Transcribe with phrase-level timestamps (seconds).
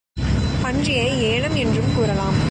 [0.63, 2.35] பன்றியை ஏனம் என்றும் கூறலாம்.